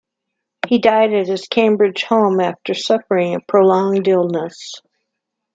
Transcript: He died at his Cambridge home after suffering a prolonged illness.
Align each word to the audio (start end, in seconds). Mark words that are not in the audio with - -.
He 0.67 0.79
died 0.79 1.13
at 1.13 1.27
his 1.27 1.45
Cambridge 1.47 2.05
home 2.05 2.39
after 2.39 2.73
suffering 2.73 3.35
a 3.35 3.39
prolonged 3.39 4.07
illness. 4.07 4.81